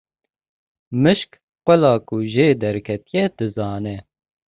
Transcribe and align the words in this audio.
Mişk 1.01 1.31
qula 1.65 1.93
ku 2.07 2.17
jê 2.33 2.47
derketiye 2.61 3.25
dizane. 3.37 3.97